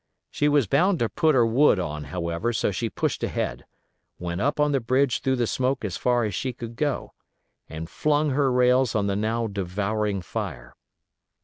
[0.31, 3.65] She was bound to put her wood on, however, so she pushed ahead,
[4.17, 7.13] went up on the bridge through the smoke as far as she could go,
[7.69, 10.75] and flung her rails on the now devouring fire.